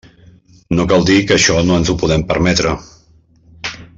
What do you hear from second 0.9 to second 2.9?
cal dir que això no ens ho podem permetre.